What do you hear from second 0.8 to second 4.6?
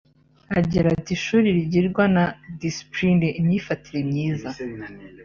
ati “Ishuri rigirwa na ‘displine’ (imyifatire myiza)